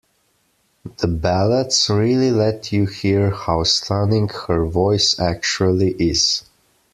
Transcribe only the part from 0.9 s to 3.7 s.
The ballads really let you hear how